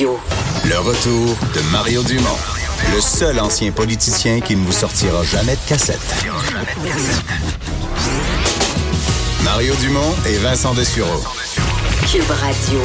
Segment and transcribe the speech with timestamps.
[0.00, 2.36] Le retour de Mario Dumont,
[2.92, 6.00] le seul ancien politicien qui ne vous sortira jamais de cassette.
[9.44, 11.22] Mario Dumont et Vincent Dessureau.
[12.10, 12.80] Cube Radio.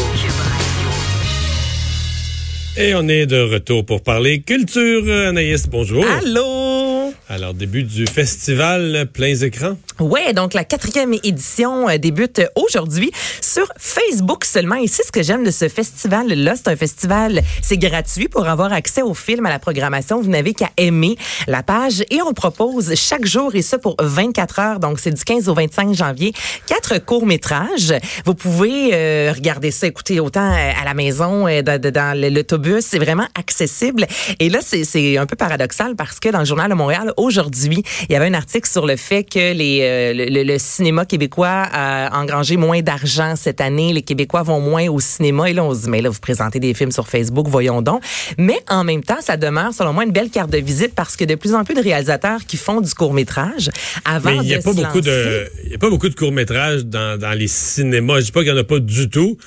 [2.77, 5.11] Et on est de retour pour parler culture.
[5.29, 6.05] Anaïs, bonjour.
[6.05, 6.78] Allô?
[7.31, 9.77] Alors, début du festival Pleins écrans.
[9.99, 14.77] Ouais, donc la quatrième édition euh, débute aujourd'hui sur Facebook seulement.
[14.77, 16.55] Et c'est ce que j'aime de ce festival-là.
[16.55, 20.19] C'est un festival, c'est gratuit pour avoir accès au film, à la programmation.
[20.19, 22.03] Vous n'avez qu'à aimer la page.
[22.09, 25.53] Et on propose chaque jour, et ça pour 24 heures, donc c'est du 15 au
[25.53, 26.33] 25 janvier,
[26.65, 27.93] quatre courts-métrages.
[28.25, 32.83] Vous pouvez euh, regarder ça, écouter autant euh, à la maison, dans, dans l'autobus.
[32.85, 34.07] C'est vraiment accessible.
[34.39, 38.13] Et là, c'est un peu paradoxal parce que dans le Journal de Montréal, aujourd'hui, il
[38.13, 42.57] y avait un article sur le fait que les, euh, le, cinéma québécois a engrangé
[42.57, 43.93] moins d'argent cette année.
[43.93, 45.49] Les Québécois vont moins au cinéma.
[45.49, 48.01] Et là, on se dit, mais là, vous présentez des films sur Facebook, voyons donc.
[48.37, 51.25] Mais en même temps, ça demeure, selon moi, une belle carte de visite parce que
[51.25, 53.69] de plus en plus de réalisateurs qui font du court-métrage
[54.05, 56.09] avant Mais n'y a de pas se beaucoup lancer- de, il y a pas beaucoup
[56.09, 58.19] de courts-métrages dans, dans les cinémas.
[58.19, 59.37] Je dis pas qu'il n'y en a pas du tout,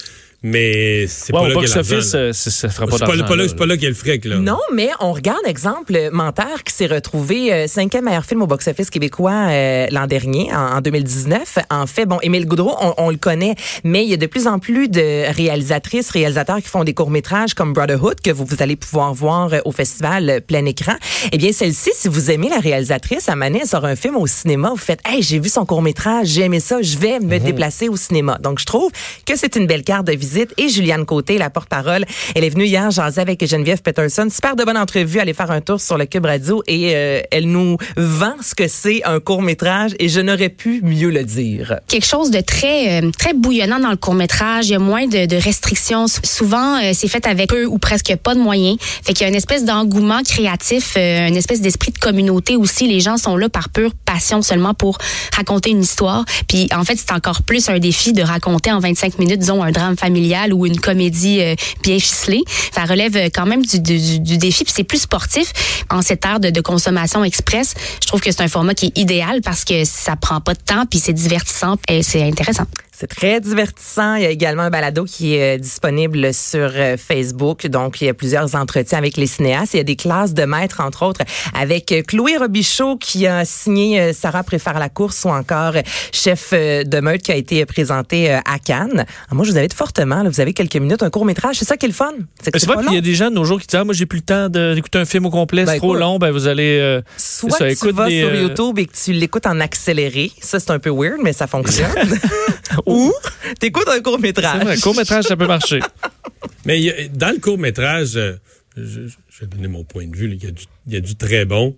[0.42, 2.24] mais c'est Ouais, pas au là qu'il y a box-office, l'argent, là.
[2.24, 3.28] euh, ça ça fera pas C'est pas, là- d'argent.
[3.28, 3.48] pas là, là.
[3.48, 4.36] c'est pas là qu'il y a le fric, là.
[4.36, 8.90] Non, mais on regarde, exemple, Menteur qui s'est retrouvé euh, cinquième meilleur film au box-office
[8.90, 11.58] québécois euh, l'an dernier, en, en 2019.
[11.70, 13.54] En fait, bon, Émile Goudreau, on, on le connaît,
[13.84, 17.54] mais il y a de plus en plus de réalisatrices, réalisateurs qui font des courts-métrages
[17.54, 20.94] comme Brotherhood, que vous, vous allez pouvoir voir euh, au festival plein écran.
[21.32, 24.70] Eh bien, celle-ci, si vous aimez la réalisatrice, à Manet sort un film au cinéma,
[24.70, 27.96] vous faites, hey, j'ai vu son court-métrage, j'ai aimé ça, je vais me déplacer au
[27.96, 28.38] cinéma.
[28.42, 28.90] Donc, je trouve
[29.26, 30.31] que c'est une belle carte de visite.
[30.56, 32.04] Et Juliane Côté, la porte-parole,
[32.34, 34.28] elle est venue hier jaser avec Geneviève Peterson.
[34.30, 35.20] Super de bonne entrevue.
[35.20, 38.68] Aller faire un tour sur le Cube Radio et euh, elle nous vend ce que
[38.68, 41.76] c'est un court-métrage et je n'aurais pu mieux le dire.
[41.88, 44.68] quelque chose de très euh, très bouillonnant dans le court métrage.
[44.68, 46.06] Il y a moins de, de restrictions.
[46.22, 48.78] Souvent, euh, c'est fait avec peu ou presque pas de moyens.
[48.80, 52.86] Fait qu'il y a une espèce d'engouement créatif, euh, une espèce d'esprit de communauté aussi.
[52.86, 54.98] Les gens sont là par pure passion seulement pour
[55.36, 56.24] raconter une histoire.
[56.48, 59.72] Puis en fait, c'est encore plus un défi de raconter en 25 minutes, disons, un
[59.72, 60.21] drame familial
[60.52, 62.42] ou une comédie euh, bien ficelée.
[62.72, 64.64] Ça relève euh, quand même du, du, défi.
[64.64, 65.52] Puis c'est plus sportif
[65.90, 67.74] en cette ère de, de consommation express.
[68.00, 70.60] Je trouve que c'est un format qui est idéal parce que ça prend pas de
[70.60, 72.64] temps puis c'est divertissant et c'est intéressant.
[73.02, 74.14] C'est très divertissant.
[74.14, 77.66] Il y a également un balado qui est euh, disponible sur euh, Facebook.
[77.66, 79.74] Donc, il y a plusieurs entretiens avec les cinéastes.
[79.74, 83.44] Il y a des classes de maîtres, entre autres, avec euh, Chloé Robichaud qui a
[83.44, 85.72] signé Sarah préfère la course ou encore
[86.12, 89.04] chef de meute qui a été présenté à Cannes.
[89.28, 90.22] Ah, moi, je vous invite fortement.
[90.22, 91.56] là, vous avez quelques minutes, un court métrage.
[91.58, 92.12] C'est ça qui est le fun.
[92.40, 93.94] C'est vrai pas qu'il y a des gens de nos jours qui disent ah, moi
[93.94, 96.46] j'ai plus le temps d'écouter un film au complet, Ben, c'est trop long, ben vous
[96.46, 99.58] allez euh, Soit ça, tu écoute vas des, sur YouTube et que tu l'écoutes en
[99.58, 100.30] accéléré.
[100.40, 101.88] Ça, c'est un peu weird, mais ça fonctionne.
[102.92, 103.12] Ou
[103.58, 104.62] t'écoutes un court métrage.
[104.62, 105.80] vrai, court métrage ça peut marcher.
[106.64, 108.34] Mais a- dans le court-métrage, euh,
[108.76, 111.00] je, je vais donner mon point de vue, il y, a du- il y a
[111.00, 111.76] du très bon,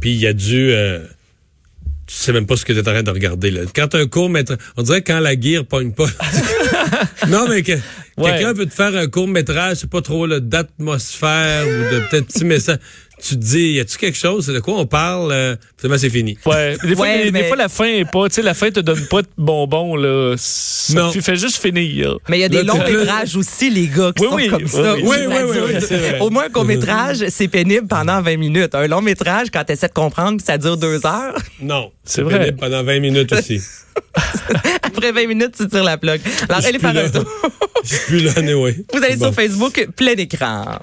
[0.00, 0.70] puis il y a du...
[0.70, 1.04] euh,
[2.06, 3.50] tu sais même pas ce que tu es en train de regarder.
[3.50, 3.62] Là.
[3.74, 4.58] Quand un court-métrage...
[4.76, 6.06] On dirait quand la guire pogne pas.
[7.28, 7.72] non, mais que,
[8.18, 8.30] Ouais.
[8.32, 12.78] quelqu'un veut te faire un court-métrage, c'est pas trop d'atmosphère ou de peut-être petits messages.
[13.24, 14.46] Tu te dis, y a-tu quelque chose?
[14.46, 15.30] C'est de quoi on parle?
[15.30, 16.36] Euh, finalement, c'est fini.
[16.44, 16.76] Ouais.
[16.82, 18.70] Des fois, Ouais, des, des mais- fois, la fin est pas, tu sais, la fin
[18.72, 20.34] te donne pas de bonbons, là.
[20.36, 22.16] Ça fait- fait juste finir.
[22.28, 24.48] Mais il y a des Là, longs métrages aussi, les gars, qui Oui, sont oui,
[24.48, 24.94] comme oui, ça.
[24.96, 25.02] oui.
[25.04, 26.18] Oui, oui.
[26.20, 28.74] Au moins, un court métrage, c'est pénible pendant 20 minutes.
[28.74, 31.36] Un long métrage, quand tu essaies de comprendre, ça dure deux heures.
[31.60, 31.92] Non.
[32.04, 32.40] C'est vrai.
[32.40, 33.60] pénible pendant 20 minutes aussi.
[34.82, 36.20] Après 20 minutes, tu tires la plug.
[36.48, 37.24] Alors, allez faire un tour.
[37.84, 38.76] Je suis plus là, anyway.
[38.92, 39.26] Vous allez Bon.
[39.26, 40.78] sur Facebook, plein écran.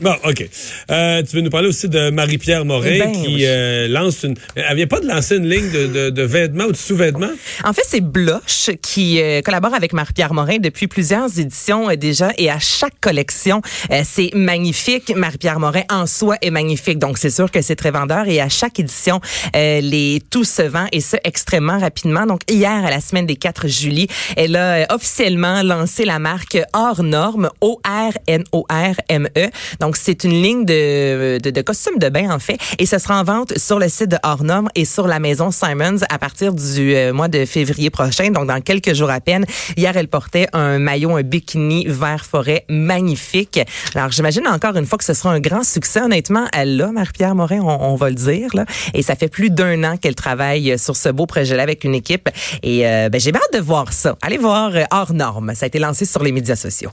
[0.00, 0.48] Bon, OK.
[0.90, 3.44] Euh, tu veux nous parler aussi de Marie-Pierre Morin Ben, qui oui.
[3.46, 4.34] euh, lance une...
[4.54, 7.30] Elle vient pas de lancer une ligne de, de, de vêtements ou de sous-vêtements?
[7.64, 12.32] En fait, c'est Bloch qui euh, collabore avec Marie-Pierre Morin depuis plusieurs éditions euh, déjà
[12.38, 13.60] et à chaque collection,
[13.90, 15.12] euh, c'est magnifique.
[15.14, 16.98] Marie-Pierre Morin en soi est magnifique.
[16.98, 19.20] Donc, c'est sûr que c'est très vendeur et à chaque édition,
[19.54, 22.26] euh, les tout se vend et ce extrêmement rapidement.
[22.26, 24.06] Donc, hier, à la semaine des 4 juillet,
[24.36, 29.28] elle a officiellement lancé la marque Hors Norme, O-R-N-O-R-M-E.
[29.36, 29.50] E.
[29.80, 32.58] Donc, Donc, c'est une ligne de, de, costumes de bain, en fait.
[32.78, 34.44] Et ce sera en vente sur le site de Hors
[34.76, 38.30] et sur la maison Simons à partir du euh, mois de février prochain.
[38.30, 39.44] Donc, dans quelques jours à peine.
[39.76, 43.58] Hier, elle portait un maillot, un bikini vert forêt magnifique.
[43.96, 46.00] Alors, j'imagine encore une fois que ce sera un grand succès.
[46.00, 48.50] Honnêtement, elle l'a, Marie-Pierre Morin, on, va le dire.
[48.54, 48.66] Là.
[48.94, 52.28] Et ça fait plus d'un an qu'elle travaille sur ce beau projet-là avec une équipe.
[52.62, 54.16] Et euh, ben, j'ai hâte de voir ça.
[54.22, 55.52] Allez voir euh, Hors Normes.
[55.56, 56.92] Ça a été lancé sur les médias sociaux.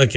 [0.00, 0.16] OK.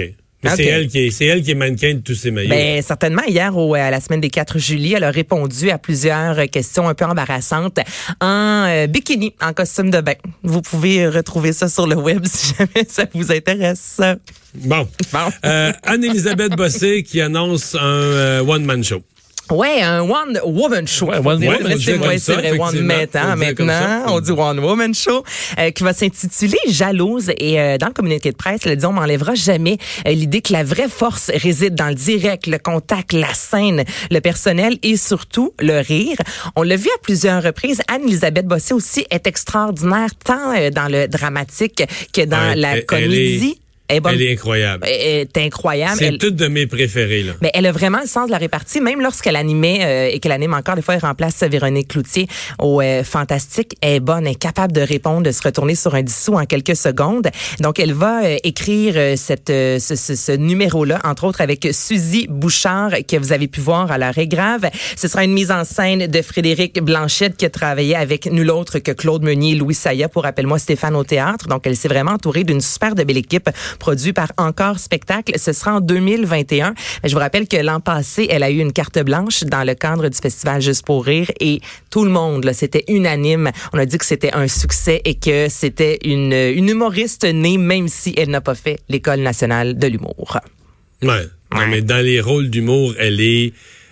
[0.55, 2.49] C'est elle qui est, c'est elle qui est mannequin de tous ces maillots.
[2.49, 6.49] Ben, certainement, hier, au, à la semaine des 4 juillet, elle a répondu à plusieurs
[6.49, 7.79] questions un peu embarrassantes
[8.21, 10.15] en euh, bikini, en costume de bain.
[10.43, 14.01] Vous pouvez retrouver ça sur le web si jamais ça vous intéresse.
[14.55, 14.87] Bon.
[15.11, 15.29] Bon.
[15.45, 19.01] Euh, Anne-Elisabeth Bossé qui annonce un euh, one-man show.
[19.51, 21.07] Ouais, un one woman show.
[21.07, 22.95] Ouais, one woman, Mais on c'est vrai, c'est one effectivement.
[22.95, 23.35] maintenant.
[23.35, 25.23] Maintenant, on dit one woman show,
[25.59, 27.29] euh, qui va s'intituler Jalouse.
[27.37, 30.41] Et euh, dans le communiqué de presse, elle a dit on m'enlèvera jamais euh, l'idée
[30.41, 34.95] que la vraie force réside dans le direct, le contact, la scène, le personnel et
[34.97, 36.17] surtout le rire.
[36.55, 37.81] On l'a vu à plusieurs reprises.
[37.89, 43.59] Anne-Elisabeth Bossé aussi est extraordinaire tant euh, dans le dramatique que dans Ouais, la comédie.
[43.93, 44.13] Elle est bonne.
[44.15, 44.85] Elle est incroyable.
[44.87, 45.95] Elle est incroyable.
[45.97, 47.33] C'est Elle- toutes de mes préférées, là.
[47.41, 50.31] mais elle a vraiment le sens de la répartie, même lorsqu'elle animait euh, et qu'elle
[50.31, 52.27] anime encore, des fois, elle remplace Véronique Cloutier
[52.59, 53.75] au euh, Fantastique.
[53.81, 56.45] Elle est bonne, elle est capable de répondre, de se retourner sur un dissous en
[56.45, 57.27] quelques secondes.
[57.59, 62.27] Donc, elle va euh, écrire euh, cette, ce, ce- ce numéro-là, entre autres avec Suzy
[62.29, 64.69] Bouchard, que vous avez pu voir à l'arrêt grave.
[64.95, 68.79] Ce sera une mise en scène de Frédéric Blanchette, qui a travaillé avec nul autre
[68.79, 71.47] que Claude Meunier, Louis Saya, pour Rappelle-moi Stéphane au théâtre.
[71.47, 73.49] Donc, elle s'est vraiment entourée d'une super de belle équipe
[73.83, 75.33] produite par Encore Spectacle.
[75.38, 76.74] Ce sera en 2021.
[77.03, 79.75] Mais Je vous rappelle que l'an passé, elle a eu une carte blanche dans le
[79.75, 81.59] cadre du festival Juste pour rire et
[81.89, 83.51] tout le monde, c'était unanime.
[83.74, 87.89] On a dit que c'était un succès et que c'était une, une humoriste née, même
[87.89, 90.38] si elle n'a pas fait l'École nationale de l'humour.
[91.01, 91.27] Ouais.
[91.53, 93.51] Non, mais dans les rôles d'humour, elle est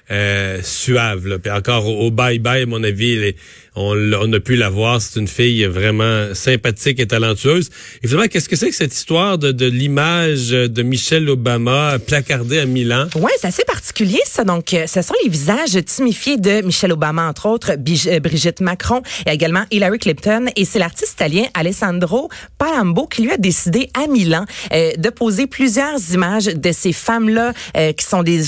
[0.10, 1.28] euh, suave.
[1.28, 1.38] Là.
[1.40, 3.38] Puis encore au au bye-bye, à mon avis, elle est-
[3.76, 5.02] on, on a pu la voir.
[5.02, 7.70] C'est une fille vraiment sympathique et talentueuse.
[8.04, 12.60] Et finalement, qu'est-ce que c'est que cette histoire de, de l'image de Michelle Obama placardée
[12.60, 13.08] à Milan?
[13.16, 14.44] Ouais, c'est assez particulier ça.
[14.44, 19.02] Donc, euh, ce sont les visages tumifiés de Michelle Obama, entre autres, euh, Brigitte Macron
[19.26, 20.48] et également Hillary Clinton.
[20.56, 25.48] Et c'est l'artiste italien Alessandro Palambo qui lui a décidé à Milan euh, de poser
[25.48, 28.44] plusieurs images de ces femmes-là euh, qui sont des,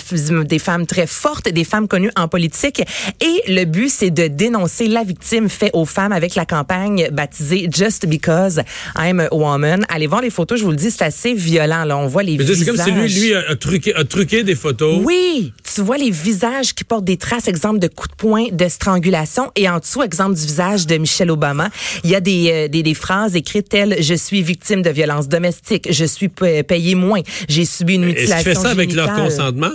[0.46, 2.82] des femmes très fortes, des femmes connues en politique.
[3.22, 7.70] Et le but, c'est de dénoncer la victime faite aux femmes avec la campagne baptisée
[7.72, 8.62] Just Because
[8.98, 9.86] I'm a Woman.
[9.90, 11.84] Allez voir les photos, je vous le dis, c'est assez violent.
[11.86, 12.76] Là, on voit les Mais C'est visages.
[12.76, 15.00] comme si lui, lui a truqué, a truqué des photos.
[15.04, 18.68] Oui, tu vois les visages qui portent des traces, exemple de coups de poing, de
[18.68, 21.70] strangulation, et en dessous, exemple du visage de Michelle Obama,
[22.04, 25.28] il y a des, euh, des, des phrases écrites telles «Je suis victime de violences
[25.28, 28.94] domestiques, je suis pa- payé moins, j'ai subi une Est-ce qu'il mutilation fait ça avec
[28.94, 29.72] leur consentement?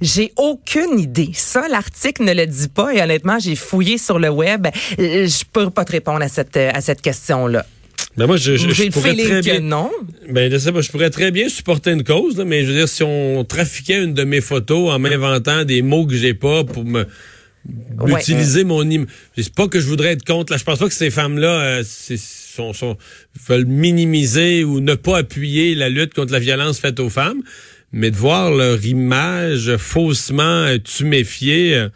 [0.00, 1.30] J'ai aucune idée.
[1.34, 4.66] Ça, l'article ne le dit pas, et honnêtement, j'ai fouillé sur le web.
[4.98, 7.64] Euh, Je peux pas te répondre à cette, à cette question-là.
[8.16, 9.60] Ben moi, je, je, pourrais très bien.
[9.60, 9.90] non.
[10.28, 12.76] Ben, je sais pas, je pourrais très bien supporter une cause, là, mais je veux
[12.76, 16.64] dire, si on trafiquait une de mes photos en m'inventant des mots que j'ai pas
[16.64, 17.06] pour me
[18.00, 18.20] Ouais.
[18.20, 19.06] utiliser mon im...
[19.38, 20.50] C'est pas que je voudrais être contre.
[20.52, 22.96] Là, je pense pas que ces femmes-là euh, sont, sont,
[23.46, 27.40] veulent minimiser ou ne pas appuyer la lutte contre la violence faite aux femmes,
[27.92, 31.76] mais de voir leur image faussement euh, tuméfiée.
[31.76, 31.88] euh,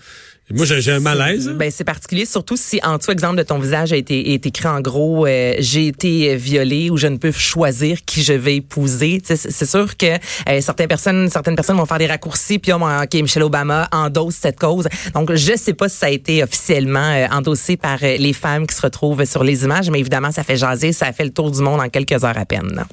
[0.54, 1.48] moi, j'ai un malaise.
[1.48, 1.54] hein.
[1.58, 4.68] Ben, c'est particulier, surtout si en dessous, exemple de ton visage a été est écrit
[4.68, 8.56] en gros euh, j'ai été euh, violée ou je ne peux choisir qui je vais
[8.56, 9.20] épouser.
[9.24, 13.14] C'est sûr que euh, certaines personnes certaines personnes vont faire des raccourcis puis oh, ok
[13.14, 14.86] Michelle Obama endosse cette cause.
[15.14, 18.68] Donc je sais pas si ça a été officiellement euh, endossé par euh, les femmes
[18.68, 21.32] qui se retrouvent sur les images, mais évidemment ça fait jaser, ça a fait le
[21.32, 22.84] tour du monde en quelques heures à peine.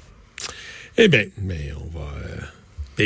[0.98, 2.06] Eh bien, mais on va.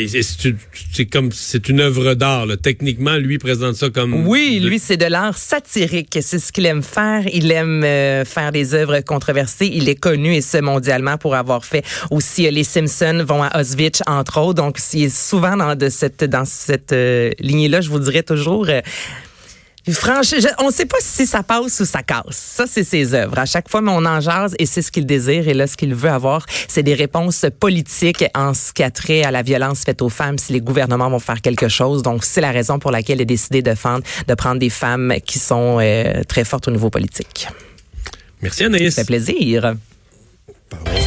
[0.08, 2.46] C'est- comme c'est une œuvre d'art.
[2.62, 4.28] Techniquement, lui présente ça comme.
[4.28, 6.18] Oui, de- lui, c'est de l'art satirique.
[6.22, 7.24] C'est ce qu'il aime faire.
[7.34, 9.70] Il aime euh, faire des œuvres controversées.
[9.74, 13.60] Il est connu, et ce, mondialement, pour avoir fait aussi euh, Les Simpsons vont à
[13.62, 14.62] Auschwitz, entre autres.
[14.62, 18.68] Donc, il est souvent dans, de cette, dans cette euh, lignée-là, je vous dirais toujours...
[19.92, 22.24] Franchement, on ne sait pas si ça passe ou ça casse.
[22.32, 23.38] Ça, c'est ses œuvres.
[23.40, 25.48] À chaque fois, mais on en jase et c'est ce qu'il désire.
[25.48, 29.24] Et là, ce qu'il veut avoir, c'est des réponses politiques en ce qui a trait
[29.24, 32.04] à la violence faite aux femmes si les gouvernements vont faire quelque chose.
[32.04, 35.14] Donc, c'est la raison pour laquelle il a décidé de, fendre- de prendre des femmes
[35.26, 37.48] qui sont euh, très fortes au niveau politique.
[38.42, 38.94] Merci Anaïs.
[38.96, 39.74] Ça fait plaisir.